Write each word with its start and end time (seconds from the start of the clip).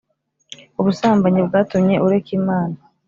ubusambanyi 0.79 1.41
bwatumye 1.47 1.95
ureka 2.05 2.31
Imana 2.39 2.77